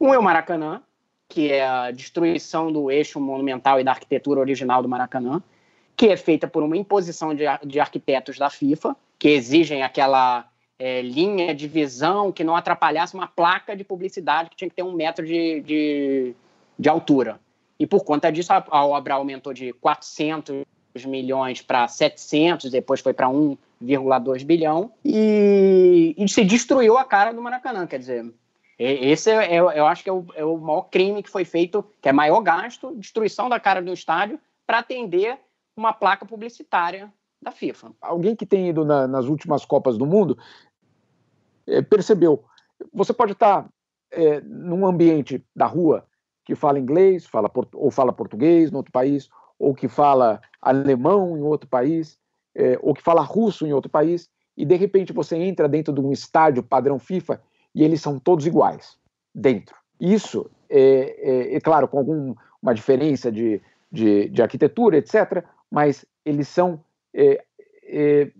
Um 0.00 0.12
é 0.12 0.18
o 0.18 0.22
Maracanã, 0.22 0.82
que 1.28 1.52
é 1.52 1.66
a 1.66 1.90
destruição 1.90 2.72
do 2.72 2.90
eixo 2.90 3.20
monumental 3.20 3.80
e 3.80 3.84
da 3.84 3.92
arquitetura 3.92 4.40
original 4.40 4.82
do 4.82 4.88
Maracanã, 4.88 5.42
que 5.96 6.08
é 6.08 6.16
feita 6.16 6.46
por 6.46 6.62
uma 6.62 6.76
imposição 6.76 7.34
de, 7.34 7.44
de 7.64 7.80
arquitetos 7.80 8.38
da 8.38 8.50
FIFA, 8.50 8.94
que 9.18 9.28
exigem 9.28 9.82
aquela 9.82 10.46
é, 10.78 11.00
linha 11.00 11.54
de 11.54 11.66
visão 11.66 12.30
que 12.30 12.44
não 12.44 12.54
atrapalhasse 12.54 13.14
uma 13.14 13.26
placa 13.26 13.74
de 13.74 13.82
publicidade 13.82 14.50
que 14.50 14.56
tinha 14.56 14.68
que 14.68 14.76
ter 14.76 14.82
um 14.82 14.92
metro 14.92 15.24
de, 15.24 15.60
de, 15.62 16.34
de 16.78 16.88
altura. 16.88 17.40
E 17.78 17.86
por 17.86 18.04
conta 18.04 18.30
disso, 18.30 18.52
a, 18.52 18.64
a 18.70 18.86
obra 18.86 19.14
aumentou 19.14 19.52
de 19.52 19.72
400 19.74 20.64
milhões 21.06 21.60
para 21.62 21.86
700, 21.88 22.70
depois 22.70 23.00
foi 23.00 23.12
para 23.12 23.28
1,2 23.28 24.44
bilhão, 24.44 24.92
e, 25.04 26.14
e, 26.16 26.28
se 26.28 26.44
destruiu 26.44 26.96
a 26.96 27.04
cara 27.04 27.32
do 27.32 27.42
Maracanã. 27.42 27.86
Quer 27.86 27.98
dizer, 27.98 28.32
esse 28.78 29.30
é, 29.30 29.56
é, 29.56 29.58
eu 29.58 29.86
acho 29.86 30.02
que 30.02 30.10
é 30.10 30.12
o, 30.12 30.26
é 30.34 30.44
o 30.44 30.56
maior 30.56 30.82
crime 30.82 31.22
que 31.22 31.30
foi 31.30 31.44
feito, 31.44 31.84
que 32.00 32.08
é 32.08 32.12
maior 32.12 32.40
gasto, 32.40 32.94
destruição 32.96 33.48
da 33.48 33.60
cara 33.60 33.82
do 33.82 33.92
estádio, 33.92 34.38
para 34.66 34.78
atender 34.78 35.38
uma 35.76 35.92
placa 35.92 36.24
publicitária 36.24 37.12
da 37.40 37.50
FIFA. 37.50 37.92
Alguém 38.00 38.34
que 38.34 38.46
tem 38.46 38.68
ido 38.68 38.84
na, 38.84 39.06
nas 39.06 39.26
últimas 39.26 39.64
Copas 39.64 39.98
do 39.98 40.06
Mundo 40.06 40.38
é, 41.66 41.82
percebeu. 41.82 42.44
Você 42.92 43.12
pode 43.12 43.32
estar 43.32 43.68
é, 44.10 44.40
num 44.40 44.86
ambiente 44.86 45.44
da 45.54 45.66
rua 45.66 46.06
que 46.44 46.54
fala 46.54 46.78
inglês, 46.78 47.26
fala 47.26 47.50
ou 47.74 47.90
fala 47.90 48.12
português 48.12 48.70
no 48.70 48.78
outro 48.78 48.92
país, 48.92 49.28
ou 49.58 49.74
que 49.74 49.88
fala 49.88 50.40
alemão 50.62 51.36
em 51.36 51.42
outro 51.42 51.68
país, 51.68 52.18
é, 52.54 52.78
ou 52.80 52.94
que 52.94 53.02
fala 53.02 53.20
russo 53.20 53.66
em 53.66 53.72
outro 53.72 53.90
país, 53.90 54.30
e 54.56 54.64
de 54.64 54.76
repente 54.76 55.12
você 55.12 55.36
entra 55.36 55.68
dentro 55.68 55.92
de 55.92 56.00
um 56.00 56.12
estádio 56.12 56.62
padrão 56.62 56.98
FIFA 56.98 57.42
e 57.74 57.82
eles 57.82 58.00
são 58.00 58.18
todos 58.18 58.46
iguais 58.46 58.96
dentro. 59.34 59.76
Isso, 60.00 60.48
é, 60.68 60.80
é, 60.80 61.56
é 61.56 61.60
claro, 61.60 61.88
com 61.88 61.98
alguma 61.98 62.74
diferença 62.74 63.30
de, 63.30 63.60
de, 63.90 64.28
de, 64.28 64.42
arquitetura, 64.42 64.96
etc., 64.96 65.44
mas 65.70 66.04
eles 66.24 66.48
são, 66.48 66.82
é, 67.14 67.44
é, 67.84 68.30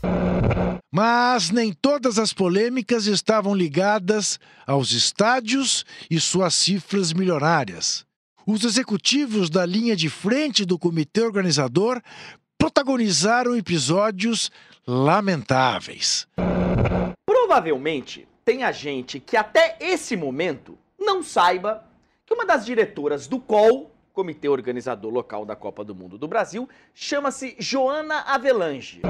Mas 0.91 1.51
nem 1.51 1.71
todas 1.71 2.17
as 2.17 2.33
polêmicas 2.33 3.05
estavam 3.05 3.53
ligadas 3.53 4.39
aos 4.65 4.91
estádios 4.91 5.85
e 6.09 6.19
suas 6.19 6.55
cifras 6.55 7.13
milionárias. 7.13 8.03
Os 8.43 8.63
executivos 8.63 9.51
da 9.51 9.67
linha 9.67 9.95
de 9.95 10.09
frente 10.09 10.65
do 10.65 10.79
comitê 10.79 11.21
organizador 11.21 12.01
protagonizaram 12.57 13.55
episódios 13.55 14.51
lamentáveis. 14.85 16.27
Provavelmente 17.25 18.27
tenha 18.43 18.71
gente 18.71 19.19
que 19.19 19.37
até 19.37 19.77
esse 19.79 20.15
momento 20.15 20.77
não 20.97 21.21
saiba 21.21 21.83
que 22.25 22.33
uma 22.33 22.45
das 22.45 22.65
diretoras 22.65 23.27
do 23.27 23.39
COL, 23.39 23.91
Comitê 24.13 24.49
Organizador 24.49 25.11
Local 25.11 25.45
da 25.45 25.55
Copa 25.55 25.83
do 25.83 25.93
Mundo 25.93 26.17
do 26.17 26.27
Brasil, 26.27 26.67
chama-se 26.93 27.55
Joana 27.59 28.21
Avelange. 28.21 29.01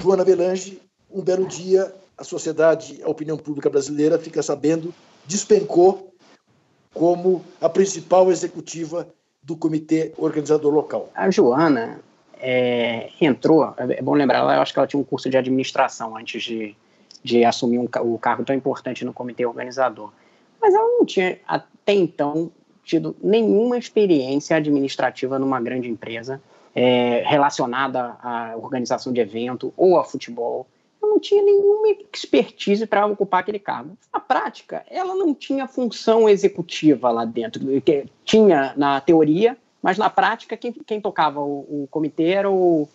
Joana 0.00 0.22
Avelange, 0.22 0.80
um 1.10 1.22
belo 1.22 1.46
dia, 1.46 1.94
a 2.16 2.24
sociedade, 2.24 3.00
a 3.02 3.08
opinião 3.08 3.36
pública 3.36 3.70
brasileira 3.70 4.18
fica 4.18 4.42
sabendo, 4.42 4.92
despencou 5.26 6.12
como 6.92 7.44
a 7.60 7.68
principal 7.68 8.30
executiva 8.30 9.08
do 9.42 9.56
comitê 9.56 10.12
organizador 10.16 10.72
local. 10.72 11.10
A 11.14 11.30
Joana 11.30 12.00
é, 12.42 13.10
entrou, 13.20 13.72
é 13.78 14.02
bom 14.02 14.14
lembrar, 14.14 14.40
eu 14.40 14.60
acho 14.60 14.72
que 14.72 14.78
ela 14.78 14.88
tinha 14.88 15.00
um 15.00 15.04
curso 15.04 15.30
de 15.30 15.38
administração 15.38 16.16
antes 16.16 16.42
de, 16.42 16.74
de 17.22 17.44
assumir 17.44 17.78
um, 17.78 17.88
o 18.02 18.18
cargo 18.18 18.44
tão 18.44 18.54
importante 18.54 19.04
no 19.04 19.12
comitê 19.12 19.46
organizador. 19.46 20.12
Mas 20.60 20.74
ela 20.74 20.86
não 20.86 21.06
tinha 21.06 21.38
até 21.46 21.94
então 21.94 22.50
tido 22.82 23.14
nenhuma 23.22 23.78
experiência 23.78 24.56
administrativa 24.56 25.38
numa 25.38 25.60
grande 25.60 25.88
empresa 25.88 26.42
é, 26.74 27.22
relacionada 27.24 28.16
à 28.20 28.56
organização 28.56 29.12
de 29.12 29.20
evento 29.20 29.72
ou 29.76 29.98
a 29.98 30.04
futebol. 30.04 30.66
Ela 31.00 31.12
não 31.12 31.20
tinha 31.20 31.42
nenhuma 31.42 31.88
expertise 32.12 32.86
para 32.86 33.06
ocupar 33.06 33.40
aquele 33.40 33.60
cargo. 33.60 33.96
Na 34.12 34.18
prática, 34.18 34.84
ela 34.90 35.14
não 35.14 35.32
tinha 35.32 35.68
função 35.68 36.28
executiva 36.28 37.08
lá 37.10 37.24
dentro. 37.24 37.62
Tinha 38.24 38.72
na 38.76 39.00
teoria, 39.00 39.56
mas 39.82 39.98
na 39.98 40.08
prática 40.08 40.56
quem, 40.56 40.72
quem 40.72 41.00
tocava 41.00 41.40
o, 41.40 41.82
o 41.82 41.88
comitê 41.90 42.30
era 42.30 42.50
o 42.50 42.88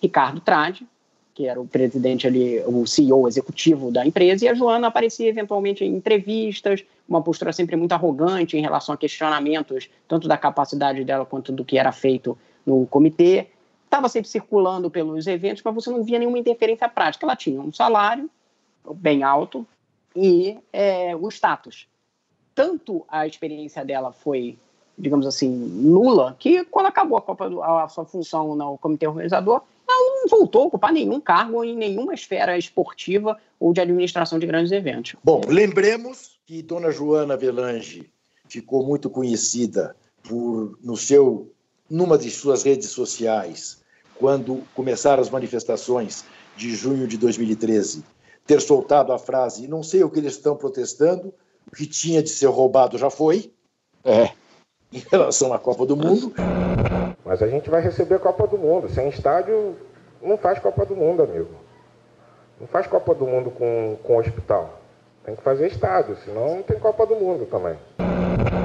Ricardo 0.00 0.40
Trade, 0.40 0.86
que 1.34 1.48
era 1.48 1.60
o 1.60 1.66
presidente 1.66 2.26
ali, 2.26 2.60
o 2.60 2.86
CEO 2.86 3.26
executivo 3.26 3.90
da 3.90 4.06
empresa, 4.06 4.44
e 4.44 4.48
a 4.48 4.54
Joana 4.54 4.86
aparecia 4.86 5.28
eventualmente 5.28 5.84
em 5.84 5.96
entrevistas, 5.96 6.84
uma 7.08 7.20
postura 7.20 7.52
sempre 7.52 7.74
muito 7.74 7.92
arrogante 7.92 8.56
em 8.56 8.60
relação 8.60 8.94
a 8.94 8.98
questionamentos, 8.98 9.90
tanto 10.06 10.28
da 10.28 10.38
capacidade 10.38 11.02
dela 11.04 11.26
quanto 11.26 11.50
do 11.50 11.64
que 11.64 11.76
era 11.76 11.90
feito 11.90 12.38
no 12.64 12.86
comitê. 12.86 13.48
Estava 13.84 14.08
sempre 14.08 14.28
circulando 14.28 14.90
pelos 14.90 15.26
eventos, 15.26 15.62
mas 15.64 15.74
você 15.74 15.90
não 15.90 16.04
via 16.04 16.18
nenhuma 16.18 16.38
interferência 16.38 16.88
prática. 16.88 17.26
Ela 17.26 17.36
tinha 17.36 17.60
um 17.60 17.72
salário 17.72 18.30
bem 18.94 19.22
alto 19.22 19.66
e 20.14 20.56
é, 20.72 21.16
o 21.16 21.28
status. 21.28 21.88
Tanto 22.54 23.04
a 23.08 23.26
experiência 23.26 23.84
dela 23.84 24.12
foi, 24.12 24.56
digamos 24.96 25.26
assim, 25.26 25.48
nula, 25.48 26.36
que 26.38 26.64
quando 26.64 26.86
acabou 26.86 27.18
a 27.18 27.22
Copa 27.22 27.50
do, 27.50 27.62
a 27.62 27.88
sua 27.88 28.04
função 28.04 28.54
no 28.54 28.78
comitê 28.78 29.06
organizador, 29.06 29.62
ela 29.88 30.20
não 30.20 30.28
voltou 30.28 30.62
a 30.62 30.66
ocupar 30.66 30.92
nenhum 30.92 31.20
cargo 31.20 31.62
em 31.64 31.76
nenhuma 31.76 32.14
esfera 32.14 32.56
esportiva 32.56 33.38
ou 33.58 33.72
de 33.72 33.80
administração 33.80 34.38
de 34.38 34.46
grandes 34.46 34.72
eventos. 34.72 35.16
Bom, 35.22 35.42
lembremos 35.46 36.38
que 36.46 36.62
Dona 36.62 36.90
Joana 36.90 37.36
Velange 37.36 38.10
ficou 38.48 38.86
muito 38.86 39.10
conhecida 39.10 39.96
por 40.22 40.78
no 40.82 40.96
seu 40.96 41.50
numa 41.88 42.16
de 42.16 42.30
suas 42.30 42.62
redes 42.62 42.90
sociais 42.90 43.82
quando 44.16 44.62
começaram 44.74 45.20
as 45.20 45.28
manifestações 45.28 46.24
de 46.56 46.74
junho 46.74 47.06
de 47.06 47.18
2013 47.18 48.02
ter 48.46 48.60
soltado 48.60 49.12
a 49.12 49.18
frase 49.18 49.68
não 49.68 49.82
sei 49.82 50.02
o 50.02 50.10
que 50.10 50.18
eles 50.18 50.34
estão 50.34 50.56
protestando 50.56 51.32
o 51.66 51.76
que 51.76 51.86
tinha 51.86 52.22
de 52.22 52.30
ser 52.30 52.46
roubado 52.46 52.96
já 52.96 53.10
foi 53.10 53.52
é 54.02 54.30
em 54.94 55.02
relação 55.10 55.52
à 55.52 55.58
Copa 55.58 55.84
do 55.84 55.96
Mundo 55.96 56.32
mas 57.24 57.42
a 57.42 57.48
gente 57.48 57.70
vai 57.70 57.80
receber 57.80 58.16
a 58.16 58.18
Copa 58.18 58.46
do 58.46 58.58
Mundo. 58.58 58.88
Sem 58.88 59.08
estádio, 59.08 59.76
não 60.22 60.36
faz 60.36 60.58
Copa 60.58 60.84
do 60.84 60.94
Mundo, 60.94 61.22
amigo. 61.22 61.50
Não 62.60 62.66
faz 62.66 62.86
Copa 62.86 63.14
do 63.14 63.26
Mundo 63.26 63.50
com, 63.50 63.96
com 64.02 64.18
hospital. 64.18 64.80
Tem 65.24 65.34
que 65.34 65.42
fazer 65.42 65.68
estádio, 65.68 66.16
senão 66.24 66.56
não 66.56 66.62
tem 66.62 66.78
Copa 66.78 67.06
do 67.06 67.16
Mundo 67.16 67.46
também. 67.46 67.76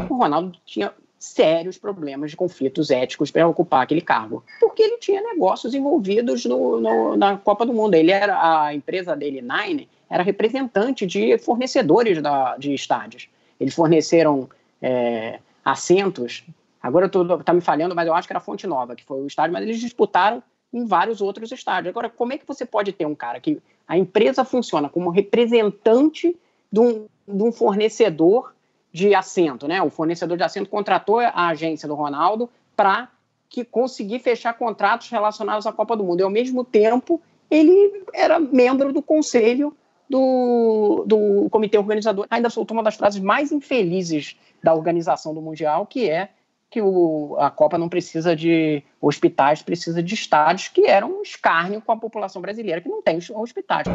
O 0.10 0.16
Ronaldo 0.16 0.58
tinha 0.66 0.92
sérios 1.18 1.78
problemas 1.78 2.32
de 2.32 2.38
conflitos 2.38 2.92
éticos 2.92 3.32
para 3.32 3.48
ocupar 3.48 3.84
aquele 3.84 4.02
cargo, 4.02 4.44
porque 4.60 4.82
ele 4.82 4.98
tinha 4.98 5.22
negócios 5.22 5.74
envolvidos 5.74 6.46
no, 6.46 6.80
no, 6.80 7.16
na 7.16 7.38
Copa 7.38 7.66
do 7.66 7.74
Mundo. 7.74 7.96
Ele 7.96 8.12
era 8.12 8.66
a 8.66 8.74
empresa 8.74 9.16
dele, 9.16 9.42
Nine, 9.42 9.88
era 10.10 10.22
representante 10.22 11.06
de 11.06 11.38
fornecedores 11.38 12.22
da, 12.22 12.58
de 12.58 12.74
estádios. 12.74 13.30
Eles 13.60 13.74
forneceram 13.74 14.50
é, 14.82 15.40
assentos 15.72 16.44
Agora 16.82 17.06
eu 17.06 17.10
tô, 17.10 17.38
tá 17.40 17.54
me 17.54 17.62
falhando, 17.62 17.94
mas 17.94 18.08
eu 18.08 18.14
acho 18.14 18.28
que 18.28 18.32
era 18.32 18.40
Fonte 18.40 18.66
Nova, 18.66 18.96
que 18.96 19.04
foi 19.04 19.22
o 19.22 19.28
estádio, 19.28 19.54
mas 19.54 19.64
eles 19.64 19.80
disputaram 19.80 20.42
em 20.72 20.86
vários 20.86 21.22
outros 21.22 21.52
estádios. 21.52 21.90
Agora, 21.90 22.10
como 22.10 22.34
é 22.34 22.38
que 22.38 22.48
você 22.48 22.66
pode 22.66 22.94
ter 22.94 23.06
um 23.06 23.16
cara 23.16 23.40
que 23.40 23.62
a 23.88 23.98
empresa 23.98 24.46
funciona 24.46 24.88
como 24.88 25.10
representante 25.10 26.36
de 26.72 26.80
um, 26.80 27.08
de 27.28 27.44
um 27.44 27.52
fornecedor 27.52 28.54
de 28.94 29.14
assento, 29.14 29.68
né? 29.68 29.82
O 29.82 29.90
fornecedor 29.90 30.38
de 30.38 30.44
assento 30.44 30.70
contratou 30.70 31.20
a 31.20 31.48
agência 31.48 31.88
do 31.88 31.96
Ronaldo 31.96 32.50
para 32.76 33.10
que 33.50 33.66
conseguir 33.66 34.20
fechar 34.20 34.54
contratos 34.54 35.10
relacionados 35.10 35.68
à 35.68 35.74
Copa 35.74 35.98
do 35.98 36.04
Mundo. 36.04 36.22
E 36.22 36.24
ao 36.24 36.30
mesmo 36.30 36.64
tempo, 36.64 37.22
ele 37.52 38.06
era 38.14 38.40
membro 38.40 38.94
do 38.94 39.02
conselho 39.02 39.76
do, 40.10 41.04
do 41.06 41.50
comitê 41.50 41.78
organizador. 41.78 42.26
Ainda 42.30 42.50
soltou 42.50 42.76
uma 42.76 42.84
das 42.84 42.96
frases 42.96 43.22
mais 43.22 43.52
infelizes 43.52 44.36
da 44.64 44.74
organização 44.74 45.34
do 45.34 45.42
Mundial, 45.42 45.86
que 45.86 46.10
é 46.10 46.30
que 46.70 46.82
o, 46.82 47.36
a 47.40 47.50
Copa 47.50 47.78
não 47.78 47.90
precisa 47.90 48.36
de 48.36 48.84
hospitais, 49.02 49.62
precisa 49.62 50.04
de 50.04 50.14
estádios, 50.14 50.68
que 50.68 50.86
eram 50.86 51.20
um 51.20 51.22
escárnio 51.22 51.82
com 51.82 51.92
a 51.92 51.98
população 51.98 52.42
brasileira, 52.42 52.80
que 52.80 52.88
não 52.88 53.02
tem 53.02 53.18
hospitais. 53.34 53.88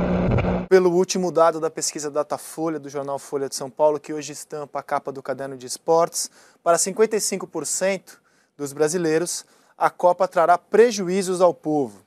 Pelo 0.68 0.90
último 0.90 1.30
dado 1.30 1.60
da 1.60 1.70
pesquisa 1.70 2.10
Datafolha, 2.10 2.80
do 2.80 2.88
jornal 2.88 3.18
Folha 3.18 3.48
de 3.48 3.54
São 3.54 3.70
Paulo, 3.70 4.00
que 4.00 4.12
hoje 4.12 4.32
estampa 4.32 4.80
a 4.80 4.82
capa 4.82 5.12
do 5.12 5.22
caderno 5.22 5.56
de 5.56 5.66
esportes, 5.66 6.28
para 6.64 6.76
55% 6.76 8.18
dos 8.56 8.72
brasileiros, 8.72 9.46
a 9.78 9.88
Copa 9.88 10.26
trará 10.26 10.58
prejuízos 10.58 11.40
ao 11.40 11.54
povo. 11.54 12.04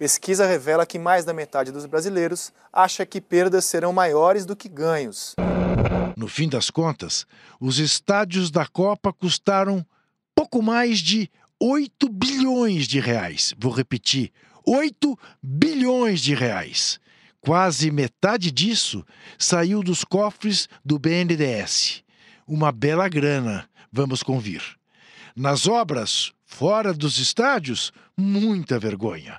Pesquisa 0.00 0.46
revela 0.46 0.86
que 0.86 0.98
mais 0.98 1.26
da 1.26 1.34
metade 1.34 1.70
dos 1.70 1.84
brasileiros 1.84 2.54
acha 2.72 3.04
que 3.04 3.20
perdas 3.20 3.66
serão 3.66 3.92
maiores 3.92 4.46
do 4.46 4.56
que 4.56 4.66
ganhos. 4.66 5.36
No 6.16 6.26
fim 6.26 6.48
das 6.48 6.70
contas, 6.70 7.26
os 7.60 7.78
estádios 7.78 8.50
da 8.50 8.64
Copa 8.64 9.12
custaram 9.12 9.84
pouco 10.34 10.62
mais 10.62 11.00
de 11.00 11.30
8 11.60 12.08
bilhões 12.08 12.88
de 12.88 12.98
reais. 12.98 13.52
Vou 13.58 13.70
repetir: 13.70 14.32
8 14.66 15.18
bilhões 15.42 16.22
de 16.22 16.34
reais. 16.34 16.98
Quase 17.38 17.90
metade 17.90 18.50
disso 18.50 19.04
saiu 19.38 19.82
dos 19.82 20.02
cofres 20.02 20.66
do 20.82 20.98
BNDES. 20.98 22.02
Uma 22.46 22.72
bela 22.72 23.06
grana, 23.06 23.68
vamos 23.92 24.22
convir. 24.22 24.62
Nas 25.36 25.68
obras 25.68 26.32
fora 26.46 26.94
dos 26.94 27.18
estádios, 27.18 27.92
muita 28.16 28.78
vergonha. 28.78 29.38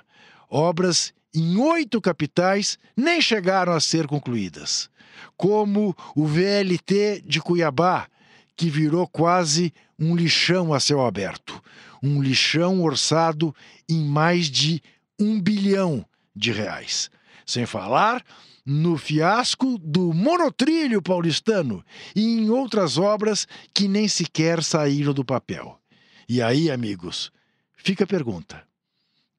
Obras 0.54 1.14
em 1.34 1.56
oito 1.56 1.98
capitais 1.98 2.78
nem 2.94 3.22
chegaram 3.22 3.72
a 3.72 3.80
ser 3.80 4.06
concluídas, 4.06 4.90
como 5.34 5.96
o 6.14 6.26
VLT 6.26 7.22
de 7.24 7.40
Cuiabá, 7.40 8.06
que 8.54 8.68
virou 8.68 9.08
quase 9.08 9.72
um 9.98 10.14
lixão 10.14 10.74
a 10.74 10.78
céu 10.78 11.06
aberto, 11.06 11.58
um 12.02 12.22
lixão 12.22 12.82
orçado 12.82 13.54
em 13.88 14.04
mais 14.04 14.50
de 14.50 14.82
um 15.18 15.40
bilhão 15.40 16.04
de 16.36 16.52
reais. 16.52 17.10
Sem 17.46 17.64
falar 17.64 18.22
no 18.62 18.98
fiasco 18.98 19.78
do 19.78 20.12
monotrilho 20.12 21.00
paulistano 21.00 21.82
e 22.14 22.26
em 22.26 22.50
outras 22.50 22.98
obras 22.98 23.48
que 23.72 23.88
nem 23.88 24.06
sequer 24.06 24.62
saíram 24.62 25.14
do 25.14 25.24
papel. 25.24 25.80
E 26.28 26.42
aí, 26.42 26.70
amigos, 26.70 27.32
fica 27.74 28.04
a 28.04 28.06
pergunta: 28.06 28.62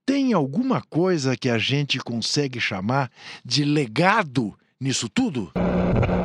tem 0.06 0.34
alguma 0.34 0.82
coisa 0.82 1.38
que 1.38 1.50
a 1.50 1.58
gente 1.58 2.00
consegue 2.00 2.60
chamar 2.60 3.10
de 3.44 3.64
legado 3.64 4.58
nisso 4.80 5.10
tudo? 5.10 5.52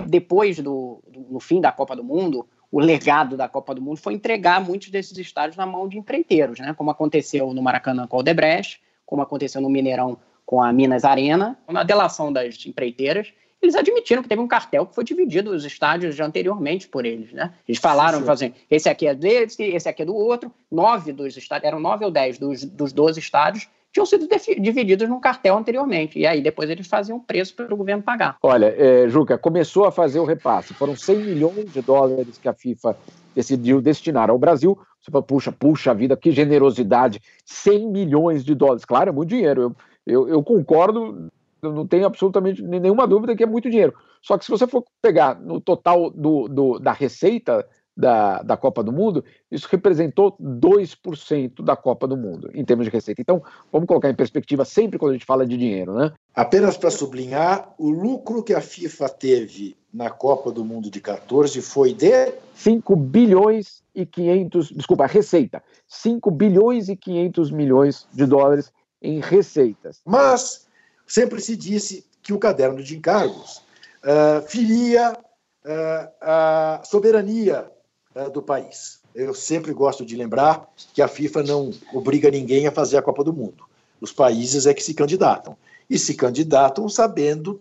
Depois 0.06 0.58
do, 0.58 1.02
no 1.30 1.40
fim 1.40 1.60
da 1.60 1.70
Copa 1.70 1.94
do 1.94 2.02
Mundo, 2.02 2.46
o 2.70 2.80
legado 2.80 3.36
da 3.36 3.48
Copa 3.48 3.74
do 3.74 3.80
Mundo 3.80 3.98
foi 3.98 4.14
entregar 4.14 4.60
muitos 4.60 4.90
desses 4.90 5.16
estádios 5.16 5.56
na 5.56 5.66
mão 5.66 5.88
de 5.88 5.98
empreiteiros, 5.98 6.58
né? 6.58 6.74
Como 6.74 6.90
aconteceu 6.90 7.52
no 7.54 7.62
Maracanã 7.62 8.06
com 8.06 8.16
o 8.16 8.20
Odebrecht, 8.20 8.80
como 9.06 9.22
aconteceu 9.22 9.60
no 9.60 9.70
Mineirão 9.70 10.18
com 10.44 10.62
a 10.62 10.72
Minas 10.72 11.04
Arena. 11.04 11.58
Na 11.68 11.82
delação 11.82 12.32
das 12.32 12.64
empreiteiras, 12.66 13.32
eles 13.60 13.74
admitiram 13.74 14.22
que 14.22 14.28
teve 14.28 14.40
um 14.40 14.48
cartel 14.48 14.86
que 14.86 14.94
foi 14.94 15.04
dividido 15.04 15.50
os 15.50 15.64
estádios 15.64 16.18
anteriormente 16.20 16.86
por 16.88 17.04
eles, 17.04 17.32
né? 17.32 17.52
Eles 17.66 17.80
falaram, 17.80 18.22
sim, 18.22 18.30
assim, 18.30 18.54
esse 18.70 18.88
aqui 18.88 19.06
é 19.06 19.14
desse, 19.14 19.62
esse 19.62 19.88
aqui 19.88 20.02
é 20.02 20.04
do 20.04 20.14
outro. 20.14 20.52
Nove 20.70 21.12
dos 21.12 21.36
estádios, 21.36 21.66
eram 21.66 21.80
nove 21.80 22.04
ou 22.04 22.10
dez 22.10 22.38
dos, 22.38 22.64
dos 22.64 22.92
doze 22.92 23.18
estádios 23.18 23.68
tinham 23.92 24.06
sido 24.06 24.28
divididos 24.60 25.08
num 25.08 25.20
cartel 25.20 25.56
anteriormente. 25.56 26.18
E 26.18 26.26
aí 26.26 26.42
depois 26.42 26.68
eles 26.70 26.86
faziam 26.86 27.18
preço 27.18 27.54
para 27.54 27.72
o 27.72 27.76
governo 27.76 28.02
pagar. 28.02 28.36
Olha, 28.42 28.74
é, 28.76 29.08
Juca, 29.08 29.38
começou 29.38 29.86
a 29.86 29.92
fazer 29.92 30.20
o 30.20 30.24
repasse. 30.24 30.74
Foram 30.74 30.94
100 30.94 31.16
milhões 31.16 31.72
de 31.72 31.80
dólares 31.80 32.38
que 32.38 32.48
a 32.48 32.52
FIFA 32.52 32.96
decidiu 33.34 33.80
destinar 33.80 34.30
ao 34.30 34.38
Brasil. 34.38 34.78
Você 35.00 35.10
fala, 35.10 35.24
puxa, 35.24 35.52
puxa 35.52 35.94
vida, 35.94 36.16
que 36.16 36.30
generosidade. 36.30 37.20
100 37.44 37.88
milhões 37.88 38.44
de 38.44 38.54
dólares. 38.54 38.84
Claro, 38.84 39.10
é 39.10 39.12
muito 39.12 39.30
dinheiro. 39.30 39.62
Eu, 39.62 39.76
eu, 40.06 40.28
eu 40.28 40.42
concordo 40.42 41.30
não 41.62 41.86
tenho 41.86 42.06
absolutamente 42.06 42.62
nenhuma 42.62 43.06
dúvida 43.06 43.36
que 43.36 43.42
é 43.42 43.46
muito 43.46 43.70
dinheiro. 43.70 43.94
Só 44.22 44.36
que 44.36 44.44
se 44.44 44.50
você 44.50 44.66
for 44.66 44.84
pegar 45.00 45.38
no 45.40 45.60
total 45.60 46.10
do, 46.10 46.48
do 46.48 46.78
da 46.78 46.92
receita 46.92 47.66
da, 47.98 48.42
da 48.42 48.56
Copa 48.56 48.80
do 48.80 48.92
Mundo, 48.92 49.24
isso 49.50 49.66
representou 49.68 50.36
2% 50.40 51.64
da 51.64 51.74
Copa 51.74 52.06
do 52.06 52.16
Mundo, 52.16 52.48
em 52.54 52.64
termos 52.64 52.86
de 52.86 52.92
receita. 52.92 53.20
Então, 53.20 53.42
vamos 53.72 53.88
colocar 53.88 54.08
em 54.08 54.14
perspectiva 54.14 54.64
sempre 54.64 55.00
quando 55.00 55.10
a 55.10 55.14
gente 55.14 55.26
fala 55.26 55.44
de 55.44 55.56
dinheiro, 55.56 55.94
né? 55.94 56.12
Apenas 56.32 56.76
para 56.76 56.92
sublinhar, 56.92 57.74
o 57.76 57.90
lucro 57.90 58.44
que 58.44 58.54
a 58.54 58.60
FIFA 58.60 59.08
teve 59.08 59.76
na 59.92 60.10
Copa 60.10 60.52
do 60.52 60.64
Mundo 60.64 60.88
de 60.88 61.00
14 61.00 61.60
foi 61.60 61.92
de 61.92 62.32
5 62.54 62.94
bilhões 62.94 63.82
e 63.92 64.06
500, 64.06 64.68
desculpa, 64.68 65.06
receita, 65.06 65.60
5 65.88 66.30
bilhões 66.30 66.88
e 66.88 66.94
500 66.94 67.50
milhões 67.50 68.06
de 68.12 68.26
dólares 68.26 68.72
em 69.02 69.18
receitas. 69.18 70.00
Mas 70.06 70.67
sempre 71.08 71.40
se 71.40 71.56
disse 71.56 72.04
que 72.22 72.32
o 72.32 72.38
caderno 72.38 72.82
de 72.82 72.96
encargos 72.96 73.62
uh, 74.04 74.46
feria 74.46 75.12
uh, 75.12 76.12
a 76.20 76.82
soberania 76.84 77.68
uh, 78.14 78.30
do 78.30 78.42
país. 78.42 79.00
Eu 79.14 79.34
sempre 79.34 79.72
gosto 79.72 80.04
de 80.04 80.14
lembrar 80.14 80.68
que 80.92 81.00
a 81.00 81.08
FIFA 81.08 81.42
não 81.42 81.70
obriga 81.92 82.30
ninguém 82.30 82.66
a 82.66 82.70
fazer 82.70 82.98
a 82.98 83.02
Copa 83.02 83.24
do 83.24 83.32
Mundo. 83.32 83.64
Os 84.00 84.12
países 84.12 84.66
é 84.66 84.74
que 84.74 84.82
se 84.82 84.94
candidatam. 84.94 85.56
E 85.88 85.98
se 85.98 86.14
candidatam 86.14 86.88
sabendo 86.88 87.60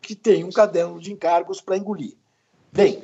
que 0.00 0.14
tem 0.14 0.44
um 0.44 0.52
caderno 0.52 1.00
de 1.00 1.12
encargos 1.12 1.60
para 1.60 1.78
engolir. 1.78 2.14
Bem, 2.70 3.02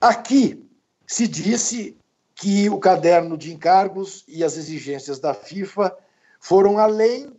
aqui 0.00 0.62
se 1.06 1.26
disse 1.26 1.96
que 2.34 2.68
o 2.68 2.78
caderno 2.78 3.38
de 3.38 3.52
encargos 3.52 4.24
e 4.28 4.44
as 4.44 4.56
exigências 4.56 5.18
da 5.18 5.32
FIFA 5.32 5.96
foram 6.38 6.78
além 6.78 7.32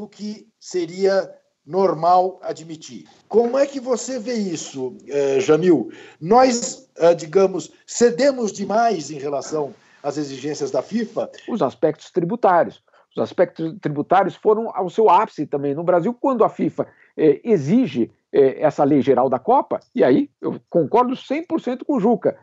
do 0.00 0.08
que 0.08 0.48
seria 0.58 1.30
normal 1.66 2.40
admitir. 2.42 3.06
Como 3.28 3.58
é 3.58 3.66
que 3.66 3.78
você 3.78 4.18
vê 4.18 4.32
isso, 4.32 4.96
eh, 5.06 5.38
Jamil? 5.40 5.92
Nós, 6.18 6.88
eh, 6.96 7.14
digamos, 7.14 7.70
cedemos 7.86 8.50
demais 8.50 9.10
em 9.10 9.18
relação 9.18 9.74
às 10.02 10.16
exigências 10.16 10.70
da 10.70 10.80
FIFA? 10.80 11.30
Os 11.46 11.60
aspectos 11.60 12.10
tributários. 12.10 12.82
Os 13.14 13.22
aspectos 13.22 13.76
tributários 13.82 14.34
foram 14.34 14.74
ao 14.74 14.88
seu 14.88 15.10
ápice 15.10 15.46
também 15.46 15.74
no 15.74 15.84
Brasil, 15.84 16.14
quando 16.14 16.44
a 16.44 16.48
FIFA 16.48 16.88
eh, 17.16 17.40
exige 17.44 18.10
essa 18.32 18.84
lei 18.84 19.02
geral 19.02 19.28
da 19.28 19.40
Copa, 19.40 19.80
e 19.92 20.04
aí 20.04 20.30
eu 20.40 20.60
concordo 20.70 21.16
100% 21.16 21.84
com 21.84 21.96
o 21.96 22.00
Juca. 22.00 22.38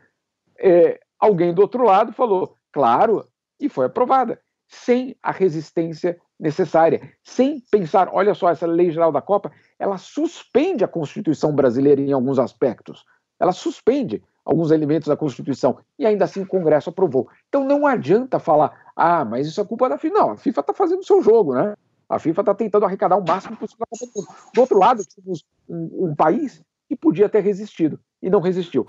Alguém 1.18 1.54
do 1.54 1.62
outro 1.62 1.82
lado 1.82 2.12
falou, 2.12 2.54
claro, 2.70 3.26
e 3.58 3.70
foi 3.70 3.86
aprovada, 3.86 4.38
sem 4.68 5.16
a 5.22 5.32
resistência 5.32 6.18
necessária, 6.38 7.12
sem 7.24 7.60
pensar, 7.70 8.08
olha 8.12 8.34
só, 8.34 8.50
essa 8.50 8.66
lei 8.66 8.90
geral 8.90 9.10
da 9.10 9.20
Copa, 9.20 9.50
ela 9.78 9.98
suspende 9.98 10.84
a 10.84 10.88
Constituição 10.88 11.52
brasileira 11.52 12.00
em 12.00 12.12
alguns 12.12 12.38
aspectos. 12.38 13.04
Ela 13.40 13.52
suspende 13.52 14.22
alguns 14.44 14.70
elementos 14.70 15.08
da 15.08 15.16
Constituição 15.16 15.78
e 15.98 16.06
ainda 16.06 16.24
assim 16.24 16.42
o 16.42 16.46
Congresso 16.46 16.90
aprovou. 16.90 17.28
Então 17.48 17.64
não 17.64 17.86
adianta 17.86 18.38
falar, 18.38 18.72
ah, 18.94 19.24
mas 19.24 19.46
isso 19.46 19.60
é 19.60 19.64
culpa 19.64 19.88
da 19.88 19.98
FIFA. 19.98 20.14
Não, 20.14 20.30
a 20.30 20.36
FIFA 20.36 20.60
está 20.60 20.74
fazendo 20.74 21.00
o 21.00 21.04
seu 21.04 21.22
jogo, 21.22 21.54
né? 21.54 21.74
A 22.08 22.18
FIFA 22.18 22.40
está 22.40 22.54
tentando 22.54 22.86
arrecadar 22.86 23.16
o 23.16 23.24
máximo 23.26 23.56
possível 23.56 23.86
da 23.90 23.98
Copa 23.98 24.32
do 24.54 24.60
outro 24.60 24.78
lado, 24.78 25.02
temos 25.14 25.44
um, 25.68 26.06
um 26.10 26.14
país 26.14 26.62
que 26.88 26.96
podia 26.96 27.28
ter 27.28 27.40
resistido 27.40 28.00
e 28.22 28.30
não 28.30 28.40
resistiu. 28.40 28.86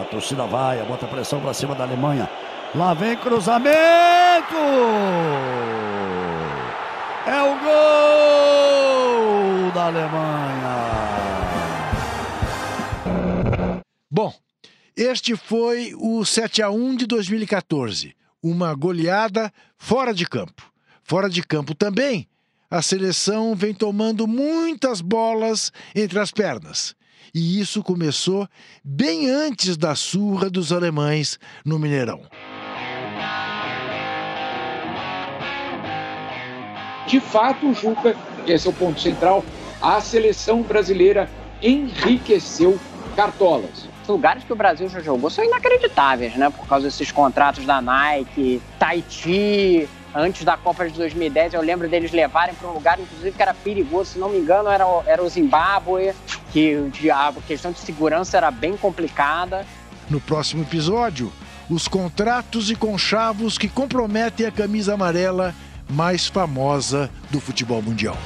A 0.00 0.04
torcida 0.04 0.46
vai, 0.46 0.84
bota 0.86 1.06
pressão 1.06 1.40
para 1.40 1.52
cima 1.52 1.74
da 1.74 1.84
Alemanha. 1.84 2.30
Lá 2.74 2.94
vem 2.94 3.16
cruzamento! 3.16 4.23
É 7.24 7.40
o 7.40 7.56
gol 7.60 9.70
da 9.72 9.86
Alemanha! 9.86 10.74
Bom, 14.10 14.34
este 14.96 15.36
foi 15.36 15.94
o 15.96 16.24
7 16.24 16.62
a 16.62 16.70
1 16.70 16.96
de 16.96 17.06
2014, 17.06 18.16
uma 18.42 18.74
goleada 18.74 19.52
fora 19.78 20.12
de 20.12 20.26
campo. 20.26 20.68
Fora 21.04 21.30
de 21.30 21.40
campo 21.40 21.72
também, 21.72 22.28
a 22.68 22.82
seleção 22.82 23.54
vem 23.54 23.72
tomando 23.72 24.26
muitas 24.26 25.00
bolas 25.00 25.70
entre 25.94 26.18
as 26.18 26.32
pernas. 26.32 26.96
E 27.32 27.60
isso 27.60 27.84
começou 27.84 28.48
bem 28.82 29.30
antes 29.30 29.76
da 29.76 29.94
surra 29.94 30.50
dos 30.50 30.72
alemães 30.72 31.38
no 31.64 31.78
Mineirão. 31.78 32.28
De 37.14 37.20
fato, 37.20 37.68
o 37.68 37.72
Juca, 37.72 38.16
esse 38.44 38.66
é 38.66 38.70
o 38.70 38.72
ponto 38.72 39.00
central, 39.00 39.44
a 39.80 40.00
seleção 40.00 40.62
brasileira 40.62 41.30
enriqueceu 41.62 42.76
cartolas. 43.14 43.88
Os 44.02 44.08
lugares 44.08 44.42
que 44.42 44.52
o 44.52 44.56
Brasil 44.56 44.88
já 44.88 44.98
jogou 44.98 45.30
são 45.30 45.44
inacreditáveis, 45.44 46.34
né? 46.34 46.50
Por 46.50 46.66
causa 46.66 46.86
desses 46.86 47.12
contratos 47.12 47.64
da 47.64 47.80
Nike, 47.80 48.60
Tahiti, 48.80 49.88
antes 50.12 50.44
da 50.44 50.56
Copa 50.56 50.88
de 50.88 50.94
2010, 50.94 51.54
eu 51.54 51.62
lembro 51.62 51.88
deles 51.88 52.10
levarem 52.10 52.52
para 52.52 52.68
um 52.68 52.72
lugar, 52.72 52.98
inclusive, 52.98 53.30
que 53.30 53.42
era 53.42 53.54
perigoso, 53.54 54.14
se 54.14 54.18
não 54.18 54.30
me 54.30 54.38
engano, 54.38 54.68
era, 54.68 54.84
era 55.06 55.22
o 55.22 55.28
Zimbábue, 55.28 56.12
que 56.52 56.76
a 57.12 57.32
questão 57.46 57.70
de 57.70 57.78
segurança 57.78 58.36
era 58.36 58.50
bem 58.50 58.76
complicada. 58.76 59.64
No 60.10 60.20
próximo 60.20 60.64
episódio, 60.64 61.32
os 61.70 61.86
contratos 61.86 62.72
e 62.72 62.74
conchavos 62.74 63.56
que 63.56 63.68
comprometem 63.68 64.46
a 64.46 64.50
camisa 64.50 64.94
amarela 64.94 65.54
mais 65.94 66.26
famosa 66.26 67.08
do 67.30 67.40
futebol 67.40 67.80
mundial. 67.80 68.18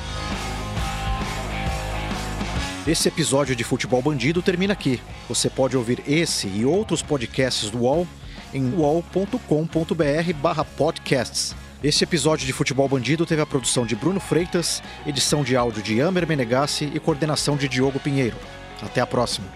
Esse 2.86 3.08
episódio 3.08 3.54
de 3.54 3.62
Futebol 3.62 4.00
Bandido 4.00 4.40
termina 4.40 4.72
aqui. 4.72 4.98
Você 5.28 5.50
pode 5.50 5.76
ouvir 5.76 6.02
esse 6.08 6.48
e 6.48 6.64
outros 6.64 7.02
podcasts 7.02 7.68
do 7.68 7.80
UOL 7.80 8.08
em 8.54 8.72
uol.com.br/podcasts. 8.74 11.54
Esse 11.84 12.02
episódio 12.02 12.46
de 12.46 12.54
Futebol 12.54 12.88
Bandido 12.88 13.26
teve 13.26 13.42
a 13.42 13.46
produção 13.46 13.84
de 13.84 13.94
Bruno 13.94 14.18
Freitas, 14.18 14.82
edição 15.06 15.44
de 15.44 15.54
áudio 15.54 15.82
de 15.82 16.00
Amer 16.00 16.26
Menegassi 16.26 16.90
e 16.94 16.98
coordenação 16.98 17.58
de 17.58 17.68
Diogo 17.68 18.00
Pinheiro. 18.00 18.38
Até 18.82 19.02
a 19.02 19.06
próxima. 19.06 19.46